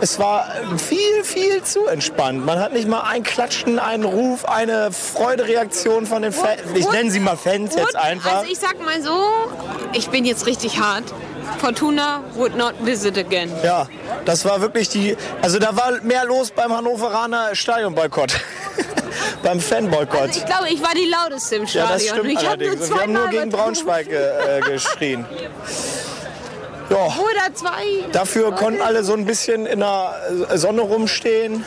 es 0.00 0.18
war 0.18 0.46
viel, 0.76 1.24
viel 1.24 1.62
zu 1.62 1.86
entspannt. 1.86 2.44
Man 2.44 2.58
hat 2.58 2.72
nicht 2.72 2.88
mal 2.88 3.02
ein 3.02 3.22
Klatschen, 3.22 3.78
einen 3.78 4.04
Ruf, 4.04 4.44
eine 4.44 4.90
Freudereaktion 4.92 6.06
von 6.06 6.22
den 6.22 6.32
Fans. 6.32 6.60
Ich 6.74 6.90
nenne 6.90 7.10
sie 7.10 7.20
mal 7.20 7.36
Fans 7.36 7.74
jetzt 7.74 7.94
Would- 7.94 7.96
einfach. 7.96 8.38
Also 8.38 8.52
ich 8.52 8.58
sag 8.58 8.78
mal 8.84 9.00
so, 9.02 9.18
ich 9.92 10.08
bin 10.10 10.24
jetzt 10.24 10.46
richtig 10.46 10.78
hart. 10.80 11.04
Fortuna 11.58 12.22
would 12.34 12.56
not 12.56 12.74
visit 12.80 13.16
again. 13.18 13.50
Ja, 13.62 13.86
das 14.24 14.44
war 14.44 14.60
wirklich 14.60 14.88
die. 14.88 15.16
Also 15.40 15.58
da 15.58 15.76
war 15.76 16.00
mehr 16.02 16.24
los 16.24 16.50
beim 16.50 16.72
Hannoveraner 16.72 17.54
Stadionboykott. 17.54 18.32
beim 19.42 19.60
Fanboykott. 19.60 20.20
Also 20.20 20.40
ich 20.40 20.46
glaube, 20.46 20.68
ich 20.68 20.82
war 20.82 20.94
die 20.94 21.08
lauteste 21.08 21.56
im 21.56 21.62
ja, 21.64 21.68
Stadion. 21.68 21.92
das 21.92 22.08
stimmt 22.08 22.26
ich 22.26 22.36
hab 22.38 22.44
allerdings. 22.44 22.88
nur 22.88 22.98
wir 22.98 23.02
haben 23.02 23.12
nur 23.12 23.28
gegen. 23.28 23.50
Braunschweig 23.50 24.08
äh, 24.10 24.60
geschrien. 24.60 25.24
Ja, 26.90 27.06
Oder 27.06 27.54
zwei. 27.54 28.04
dafür 28.12 28.52
konnten 28.54 28.82
alle 28.82 29.02
so 29.02 29.14
ein 29.14 29.24
bisschen 29.24 29.64
in 29.64 29.80
der 29.80 30.14
Sonne 30.56 30.82
rumstehen. 30.82 31.64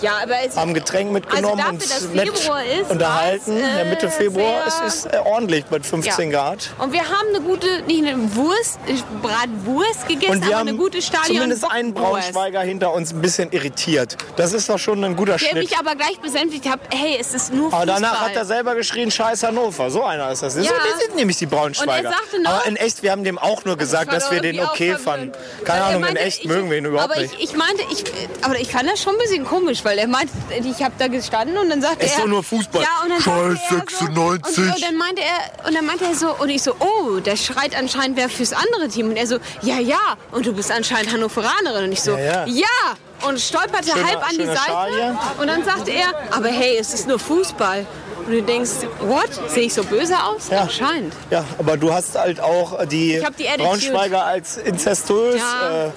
Ja, 0.00 0.12
aber 0.22 0.34
es 0.46 0.56
haben 0.56 0.74
Getränk 0.74 1.10
mitgenommen 1.12 1.60
Also 1.60 1.78
dafür, 1.78 1.78
dass 1.88 2.02
und 2.02 2.14
nett 2.14 2.38
Februar 2.38 2.64
ist, 2.64 2.90
unterhalten. 2.90 3.54
war's, 3.56 3.62
äh, 3.74 3.78
ja, 3.78 3.84
Mitte 3.90 4.10
Februar 4.10 4.70
sehr- 4.70 4.86
es 4.86 4.94
ist 4.94 5.06
äh, 5.06 5.18
ordentlich 5.24 5.64
mit 5.70 5.86
15 5.86 6.30
Ja. 6.30 6.38
Grad. 6.50 6.70
Und 6.78 6.92
wir 6.92 7.02
haben 7.02 7.28
eine 7.30 7.40
gute, 7.40 7.82
nicht 7.86 8.06
eine 8.06 8.34
Wurst, 8.36 8.78
äh, 8.86 8.94
Bratwurst 9.22 10.08
gegessen, 10.08 10.32
Und 10.32 10.40
wir 10.42 10.48
aber 10.48 10.58
haben 10.60 10.68
eine 10.68 10.76
gute 10.76 11.00
Stadion. 11.02 11.36
zumindest 11.36 11.64
einen. 11.70 11.94
Braunschweiger 11.94 12.60
hinter 12.60 12.92
uns 12.92 13.12
ein 13.12 13.22
bisschen 13.22 13.50
irritiert. 13.52 14.16
Das 14.36 14.52
ist 14.52 14.68
doch 14.68 14.78
schon 14.78 15.02
ein 15.04 15.16
guter 15.16 15.32
Der 15.32 15.38
Schnitt. 15.38 15.54
mich 15.54 15.76
aber 15.78 15.94
gleich 15.94 16.18
besänftigt 16.20 16.68
hat, 16.68 16.80
hey, 16.92 17.16
es 17.18 17.32
ist 17.34 17.52
nur 17.52 17.68
Aber 17.72 17.78
Fußball. 17.82 17.86
danach 17.86 18.20
hat 18.20 18.36
er 18.36 18.44
selber 18.44 18.74
geschrien, 18.74 19.10
scheiß 19.10 19.42
Hannover. 19.44 19.90
So 19.90 20.02
einer 20.04 20.30
ist 20.30 20.42
das. 20.42 20.54
So, 20.54 20.60
Ja. 20.60 20.70
die 20.70 21.00
sind 21.04 21.16
nämlich 21.16 21.36
die 21.38 21.46
Braunschweiger. 21.46 22.10
Er 22.32 22.38
noch- 22.40 22.50
aber 22.50 22.66
in 22.66 22.76
echt, 22.76 23.02
wir 23.02 23.12
haben 23.12 23.24
dem 23.24 23.38
auch 23.38 23.64
nur 23.64 23.76
gesagt, 23.76 24.08
war 24.08 24.14
dass 24.14 24.30
wir 24.30 24.40
den 24.40 24.60
okay 24.60 24.96
fanden. 24.96 25.32
Keine 25.64 25.84
Ahnung, 25.84 25.96
in 25.96 26.00
meinte, 26.02 26.20
echt 26.20 26.40
ich- 26.40 26.46
mögen 26.46 26.70
wir 26.70 26.78
ihn 26.78 26.84
überhaupt 26.84 27.12
aber 27.12 27.20
nicht. 27.22 27.34
Ich, 27.38 27.50
ich 27.50 27.56
meinte, 27.56 27.82
ich, 27.90 28.04
aber 28.42 28.58
ich 28.58 28.70
fand 28.70 28.88
das 28.90 29.00
schon 29.02 29.14
ein 29.14 29.18
bisschen 29.18 29.44
komisch, 29.44 29.84
weil 29.86 29.98
er 29.98 30.08
meinte, 30.08 30.32
ich 30.50 30.82
habe 30.82 30.94
da 30.98 31.06
gestanden 31.06 31.56
und 31.56 31.70
dann 31.70 31.80
sagte 31.80 32.04
Ist 32.04 32.16
er... 32.16 32.22
doch 32.22 32.28
nur 32.28 32.42
Fußball. 32.42 32.82
Ja, 32.82 33.04
und 33.04 33.10
dann 33.10 33.20
Scheiß 33.20 33.70
er 33.70 33.76
96. 33.76 34.56
So, 34.56 34.62
und, 34.62 34.68
und 34.68 34.82
dann 34.82 34.96
meinte 34.96 35.22
er, 35.22 35.68
und 35.68 35.74
dann 35.76 35.86
meinte 35.86 36.04
er 36.04 36.14
so, 36.16 36.34
und 36.34 36.48
ich 36.48 36.62
so, 36.62 36.74
oh, 36.80 37.20
der 37.20 37.36
schreit 37.36 37.78
anscheinend 37.78 38.16
wer 38.16 38.28
fürs 38.28 38.52
andere 38.52 38.88
Team. 38.88 39.10
Und 39.10 39.16
er 39.16 39.28
so, 39.28 39.38
ja, 39.62 39.78
ja, 39.78 40.16
und 40.32 40.44
du 40.44 40.52
bist 40.52 40.72
anscheinend 40.72 41.12
Hannoveranerin. 41.12 41.84
Und 41.84 41.92
ich 41.92 42.02
so, 42.02 42.16
Ja, 42.16 42.44
ja. 42.46 42.46
ja. 42.46 42.96
Und 43.26 43.40
stolperte 43.40 43.90
Schöner- 43.90 44.06
halb 44.08 44.22
an 44.28 44.36
die 44.38 44.46
Seite. 44.46 45.18
Und 45.38 45.46
dann 45.46 45.64
sagte 45.64 45.90
er, 45.92 46.12
aber 46.30 46.48
hey, 46.48 46.76
es 46.78 46.92
ist 46.94 47.06
nur 47.08 47.18
Fußball. 47.18 47.86
Und 48.26 48.32
du 48.32 48.42
denkst, 48.42 48.70
what? 49.02 49.28
Sehe 49.48 49.64
ich 49.66 49.74
so 49.74 49.84
böse 49.84 50.16
aus? 50.20 50.48
Ja. 50.50 50.62
Anscheinend. 50.62 51.14
Ja, 51.30 51.44
aber 51.58 51.76
du 51.76 51.92
hast 51.94 52.18
halt 52.18 52.40
auch 52.40 52.84
die, 52.86 53.24
hab 53.24 53.36
die 53.36 53.46
Attitude. 53.46 53.68
Braunschweiger 53.68 54.24
als 54.24 54.56
inzestuös. 54.56 55.36
Ja. 55.40 55.86
Äh, 55.86 55.90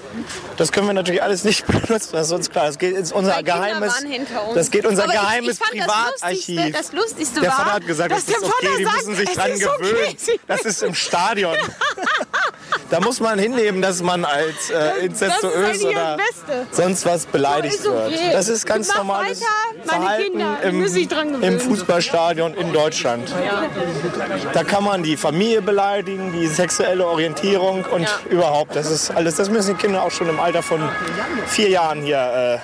das 0.55 0.71
können 0.71 0.85
wir 0.85 0.93
natürlich 0.93 1.23
alles 1.23 1.43
nicht 1.43 1.65
benutzen, 1.67 2.09
das 2.11 2.27
ist 2.27 2.31
uns 2.33 2.49
klar. 2.51 2.67
Das 2.67 2.77
geht 2.77 2.95
ins 2.95 3.11
unser 3.11 3.33
Kinder 3.37 3.53
geheimes, 3.53 3.93
das 4.53 4.69
geht 4.69 4.85
unser 4.85 5.05
Aber 5.05 5.13
ich- 5.15 5.19
geheimes 5.19 5.53
ich 5.53 5.59
das 5.59 5.69
Privatarchiv. 5.69 6.59
Lustigste- 6.59 6.71
das 6.71 6.91
Lustigste 6.91 7.41
der 7.41 7.49
war, 7.49 7.57
Vater 7.57 7.71
hat 7.73 7.87
gesagt, 7.87 8.11
das 8.11 8.19
ist 8.23 8.37
okay, 8.37 8.47
Vater 8.47 8.77
die 8.77 8.83
sagt, 8.83 8.95
müssen 8.97 9.15
sich 9.15 9.29
dran 9.33 9.51
okay. 9.51 9.59
gewöhnen. 9.79 10.17
Das 10.47 10.61
ist 10.61 10.83
im 10.83 10.93
Stadion. 10.93 11.55
da 12.89 12.99
muss 12.99 13.19
man 13.19 13.39
hinnehmen, 13.39 13.81
dass 13.81 14.01
man 14.01 14.25
als 14.25 14.69
äh, 14.69 15.05
inzestuös 15.05 15.53
eigentlich 15.55 15.85
oder 15.87 16.17
sonst 16.71 17.05
was 17.05 17.25
beleidigt 17.25 17.75
ist 17.75 17.87
okay. 17.87 18.11
wird. 18.11 18.33
Das 18.33 18.49
ist 18.49 18.65
ganz 18.65 18.93
normales 18.95 19.41
Verhalten 19.85 20.41
im, 20.63 20.79
müssen 20.79 20.93
sich 20.93 21.07
dran 21.07 21.41
im. 21.41 21.59
Fußballstadion 21.59 22.53
in 22.55 22.73
Deutschland. 22.73 23.33
Da 24.53 24.63
kann 24.63 24.83
man 24.83 25.03
die 25.03 25.17
Familie 25.17 25.61
beleidigen, 25.61 26.31
die 26.33 26.47
sexuelle 26.47 27.05
Orientierung 27.05 27.85
und 27.85 28.01
Ja. 28.03 28.09
überhaupt. 28.29 28.75
Das 28.75 28.89
ist 28.89 29.11
alles. 29.11 29.35
Das 29.35 29.49
müssen 29.49 29.75
die 29.75 29.81
Kinder 29.81 30.03
auch 30.03 30.11
schon 30.11 30.29
im 30.29 30.39
Alter 30.39 30.63
von 30.63 30.81
vier 31.47 31.69
Jahren 31.69 32.01
hier 32.01 32.59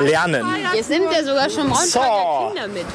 äh, 0.00 0.04
lernen. 0.04 0.46
Jetzt 0.74 0.90
nimmt 0.90 1.12
er 1.12 1.24
sogar 1.24 1.50
schon 1.50 1.68
Braunschweiger 1.68 2.06
So. 2.06 2.52
Kinder 2.54 2.68
mit. 2.68 2.86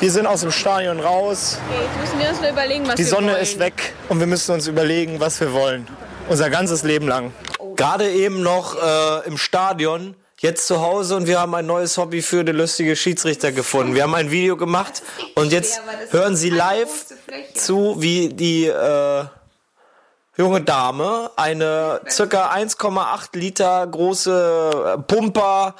Wir 0.00 0.12
sind 0.12 0.26
aus 0.26 0.42
dem 0.42 0.52
Stadion 0.52 1.00
raus. 1.00 1.58
Okay, 1.68 1.80
jetzt 1.82 2.00
müssen 2.00 2.18
wir 2.20 2.28
uns 2.30 2.40
nur 2.40 2.50
überlegen, 2.50 2.86
was 2.86 2.94
Die 2.94 3.02
wir 3.02 3.08
Sonne 3.10 3.32
wollen. 3.32 3.42
ist 3.42 3.58
weg 3.58 3.94
und 4.08 4.20
wir 4.20 4.28
müssen 4.28 4.52
uns 4.54 4.68
überlegen, 4.68 5.18
was 5.18 5.40
wir 5.40 5.52
wollen. 5.52 5.88
Unser 6.28 6.50
ganzes 6.50 6.84
Leben 6.84 7.08
lang. 7.08 7.32
Gerade 7.74 8.08
eben 8.08 8.42
noch 8.42 8.76
äh, 8.80 9.26
im 9.26 9.36
Stadion, 9.36 10.14
jetzt 10.38 10.68
zu 10.68 10.80
Hause 10.80 11.16
und 11.16 11.26
wir 11.26 11.40
haben 11.40 11.52
ein 11.56 11.66
neues 11.66 11.98
Hobby 11.98 12.22
für 12.22 12.44
den 12.44 12.56
lustige 12.56 12.94
Schiedsrichter 12.94 13.50
gefunden. 13.50 13.94
Wir 13.96 14.04
haben 14.04 14.14
ein 14.14 14.30
Video 14.30 14.56
gemacht 14.56 15.02
und 15.34 15.52
jetzt 15.52 15.80
hören 16.10 16.36
Sie 16.36 16.50
live 16.50 17.06
zu, 17.54 17.96
wie 17.98 18.28
die 18.28 18.66
äh, 18.66 19.24
junge 20.36 20.60
Dame 20.60 21.32
eine 21.34 22.00
circa 22.08 22.52
1,8 22.52 23.36
Liter 23.36 23.84
große 23.84 25.02
Pumper 25.08 25.74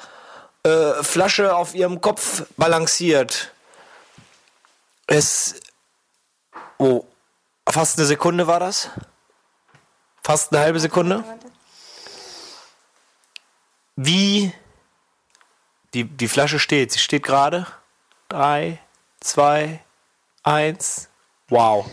äh, 0.63 1.03
Flasche 1.03 1.55
auf 1.55 1.73
ihrem 1.73 2.01
Kopf 2.01 2.43
balanciert. 2.57 3.51
Es 5.09 5.55
Oh, 6.77 7.03
fast 7.67 7.97
eine 7.97 8.07
Sekunde 8.07 8.47
war 8.47 8.59
das? 8.61 8.89
Fast 10.23 10.53
eine 10.53 10.63
halbe 10.63 10.79
Sekunde? 10.79 11.23
Wie 13.97 14.53
die, 15.93 16.05
die 16.05 16.27
Flasche 16.29 16.57
steht, 16.57 16.93
sie 16.93 16.99
steht 16.99 17.23
gerade. 17.23 17.67
Drei, 18.29 18.79
zwei, 19.19 19.81
eins. 20.43 21.09
Wow. 21.49 21.85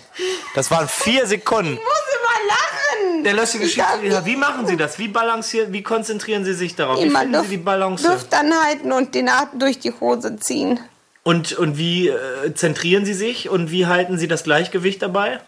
Das 0.54 0.70
waren 0.70 0.87
vier 0.87 1.26
Sekunden. 1.26 1.73
Ich 1.73 1.78
muss 1.78 1.87
immer 1.88 2.46
lachen. 2.49 3.25
Der 3.25 3.35
lustige 3.35 3.66
Schiedsrichter, 3.68 4.25
wie 4.25 4.37
machen 4.37 4.66
Sie 4.68 4.76
das? 4.76 4.99
Wie 4.99 5.08
balancieren, 5.08 5.73
wie 5.73 5.82
konzentrieren 5.82 6.44
Sie 6.44 6.54
sich 6.54 6.76
darauf? 6.76 6.99
Wie 6.99 7.04
Immer 7.06 7.20
finden 7.20 7.42
Sie 7.42 7.49
die 7.49 7.56
Balance? 7.56 8.06
Luft 8.06 8.32
anhalten 8.35 8.92
und 8.92 9.14
den 9.16 9.28
Atem 9.28 9.58
durch 9.58 9.80
die 9.80 9.92
Hose 9.99 10.37
ziehen. 10.37 10.78
Und, 11.26 11.54
und 11.54 11.76
wie 11.76 12.06
äh, 12.06 12.54
zentrieren 12.54 13.04
Sie 13.04 13.12
sich 13.12 13.49
und 13.49 13.73
wie 13.73 13.87
halten 13.87 14.16
Sie 14.16 14.28
das 14.28 14.45
Gleichgewicht 14.45 15.02
dabei? 15.02 15.40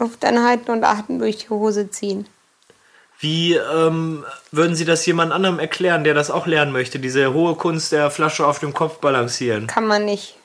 Luft 0.00 0.24
anhalten 0.24 0.72
und 0.72 0.82
Atem 0.82 1.20
durch 1.20 1.38
die 1.38 1.48
Hose 1.48 1.92
ziehen. 1.92 2.26
Wie 3.20 3.54
ähm, 3.54 4.24
würden 4.50 4.74
Sie 4.74 4.84
das 4.84 5.06
jemand 5.06 5.30
anderem 5.30 5.60
erklären, 5.60 6.02
der 6.02 6.14
das 6.14 6.28
auch 6.28 6.48
lernen 6.48 6.72
möchte, 6.72 6.98
diese 6.98 7.32
hohe 7.32 7.54
Kunst 7.54 7.92
der 7.92 8.10
Flasche 8.10 8.44
auf 8.44 8.58
dem 8.58 8.74
Kopf 8.74 8.98
balancieren? 8.98 9.68
Kann 9.68 9.86
man 9.86 10.06
nicht. 10.06 10.36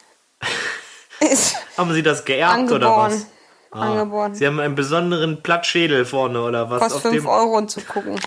Haben 1.78 1.94
Sie 1.94 2.04
das 2.04 2.24
geerbt 2.24 2.72
oder 2.72 2.86
angeboren. 2.86 3.12
was? 3.14 3.26
Ah. 3.72 3.94
Angeboren. 3.94 4.36
Sie 4.36 4.46
haben 4.46 4.60
einen 4.60 4.76
besonderen 4.76 5.42
Plattschädel 5.42 6.06
vorne 6.06 6.44
oder 6.44 6.70
was? 6.70 6.82
Kostet 6.82 6.98
auf 6.98 7.02
5 7.02 7.16
dem 7.16 7.26
Euro 7.28 7.66
zu 7.66 7.82
gucken. 7.82 8.20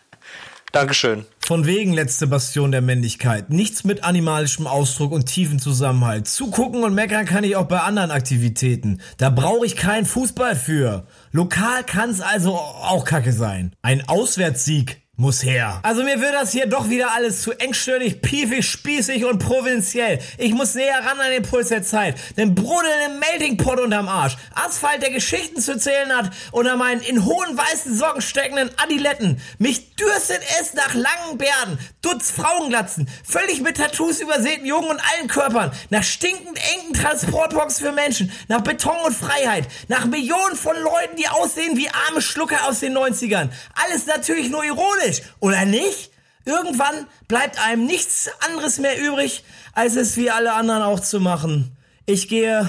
Dankeschön. 0.72 1.24
Von 1.50 1.66
wegen 1.66 1.92
letzte 1.92 2.28
Bastion 2.28 2.70
der 2.70 2.80
Männlichkeit. 2.80 3.50
Nichts 3.50 3.82
mit 3.82 4.04
animalischem 4.04 4.68
Ausdruck 4.68 5.10
und 5.10 5.26
tiefen 5.26 5.58
Zusammenhalt. 5.58 6.28
Zugucken 6.28 6.84
und 6.84 6.94
meckern 6.94 7.26
kann 7.26 7.42
ich 7.42 7.56
auch 7.56 7.66
bei 7.66 7.80
anderen 7.80 8.12
Aktivitäten. 8.12 9.00
Da 9.16 9.30
brauche 9.30 9.66
ich 9.66 9.74
keinen 9.74 10.06
Fußball 10.06 10.54
für. 10.54 11.08
Lokal 11.32 11.82
kann's 11.84 12.20
also 12.20 12.54
auch 12.54 13.04
kacke 13.04 13.32
sein. 13.32 13.72
Ein 13.82 14.08
Auswärtssieg 14.08 15.02
muss 15.20 15.44
her. 15.44 15.78
Also 15.82 16.02
mir 16.02 16.18
wird 16.20 16.32
das 16.32 16.50
hier 16.50 16.66
doch 16.66 16.88
wieder 16.88 17.12
alles 17.12 17.42
zu 17.42 17.52
engstirnig, 17.52 18.22
piefig, 18.22 18.66
spießig 18.66 19.26
und 19.26 19.38
provinziell. 19.38 20.18
Ich 20.38 20.52
muss 20.54 20.74
näher 20.74 20.98
ran 21.04 21.20
an 21.20 21.30
den 21.30 21.42
Puls 21.42 21.68
der 21.68 21.82
Zeit. 21.82 22.16
Den 22.38 22.54
brodelnden 22.54 23.20
Melting 23.20 23.58
Pot 23.58 23.78
unterm 23.78 24.08
Arsch. 24.08 24.36
Asphalt, 24.54 25.02
der 25.02 25.10
Geschichten 25.10 25.60
zu 25.60 25.76
zählen 25.76 26.16
hat 26.16 26.30
unter 26.52 26.76
meinen 26.76 27.02
in 27.02 27.24
hohen 27.26 27.56
weißen 27.56 27.96
Socken 27.96 28.22
steckenden 28.22 28.70
Adiletten. 28.78 29.40
Mich 29.58 29.94
dürstet 29.96 30.40
es 30.60 30.72
nach 30.72 30.94
langen 30.94 31.36
Bärten, 31.36 31.78
Dutz 32.00 32.30
Frauenglatzen, 32.30 33.06
völlig 33.22 33.60
mit 33.60 33.76
Tattoos 33.76 34.20
übersäten 34.20 34.64
Jungen 34.64 34.88
und 34.88 35.00
allen 35.12 35.28
Körpern, 35.28 35.70
nach 35.90 36.02
stinkend 36.02 36.58
engen 36.72 36.94
Transportbox 36.94 37.78
für 37.78 37.92
Menschen, 37.92 38.32
nach 38.48 38.62
Beton 38.62 38.96
und 39.04 39.14
Freiheit, 39.14 39.68
nach 39.88 40.06
Millionen 40.06 40.56
von 40.56 40.76
Leuten, 40.76 41.16
die 41.18 41.28
aussehen 41.28 41.76
wie 41.76 41.90
arme 42.08 42.22
Schlucker 42.22 42.66
aus 42.66 42.80
den 42.80 42.96
90ern. 42.96 43.50
Alles 43.74 44.06
natürlich 44.06 44.48
nur 44.48 44.64
ironisch 44.64 45.09
falsch, 45.10 45.22
oder 45.40 45.64
nicht? 45.64 46.10
Irgendwann 46.44 47.06
bleibt 47.28 47.64
einem 47.64 47.86
nichts 47.86 48.30
anderes 48.46 48.78
mehr 48.78 48.98
übrig, 48.98 49.44
als 49.72 49.96
es 49.96 50.16
wie 50.16 50.30
alle 50.30 50.54
anderen 50.54 50.82
auch 50.82 51.00
zu 51.00 51.20
machen. 51.20 51.76
Ich 52.06 52.28
gehe 52.28 52.68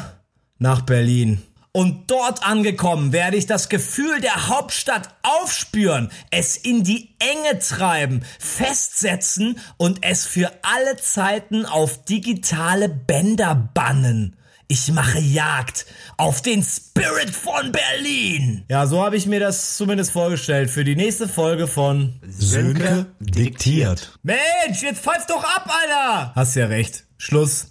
nach 0.59 0.81
Berlin. 0.81 1.41
Und 1.73 2.11
dort 2.11 2.45
angekommen 2.45 3.13
werde 3.13 3.37
ich 3.37 3.45
das 3.45 3.69
Gefühl 3.69 4.19
der 4.19 4.49
Hauptstadt 4.49 5.07
aufspüren, 5.23 6.11
es 6.29 6.57
in 6.57 6.83
die 6.83 7.15
Enge 7.19 7.59
treiben, 7.59 8.25
festsetzen 8.39 9.57
und 9.77 9.99
es 10.03 10.25
für 10.25 10.51
alle 10.63 10.97
Zeiten 10.97 11.65
auf 11.65 12.03
digitale 12.03 12.89
Bänder 12.89 13.55
bannen. 13.73 14.35
Ich 14.71 14.89
mache 14.93 15.19
Jagd 15.19 15.85
auf 16.15 16.41
den 16.41 16.63
Spirit 16.63 17.29
von 17.29 17.73
Berlin. 17.73 18.63
Ja, 18.69 18.87
so 18.87 19.03
habe 19.03 19.17
ich 19.17 19.25
mir 19.25 19.41
das 19.41 19.75
zumindest 19.75 20.11
vorgestellt 20.11 20.69
für 20.69 20.85
die 20.85 20.95
nächste 20.95 21.27
Folge 21.27 21.67
von 21.67 22.13
Sönke 22.25 23.07
diktiert. 23.19 24.17
Mensch, 24.23 24.81
jetzt 24.81 25.01
pfeif 25.01 25.25
doch 25.27 25.43
ab, 25.43 25.69
Alter! 25.69 26.31
Hast 26.35 26.55
ja 26.55 26.67
recht. 26.67 27.03
Schluss. 27.17 27.67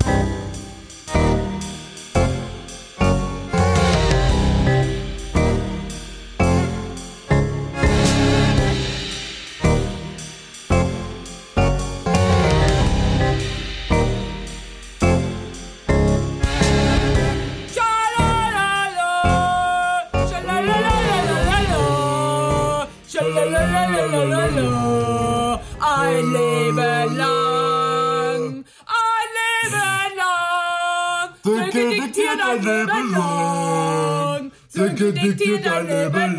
Sönke 35.11 35.23
diktiert 35.23 35.67
ein 35.67 35.87
Leben 35.89 36.39